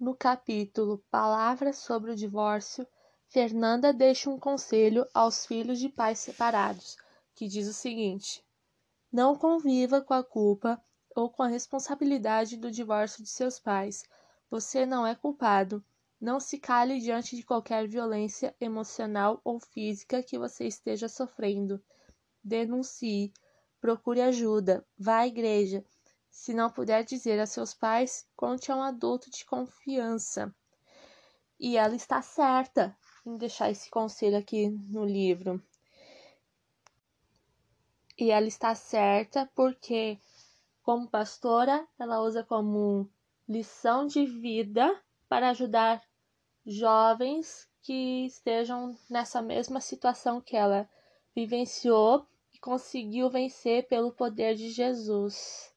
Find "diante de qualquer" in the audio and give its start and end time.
16.98-17.86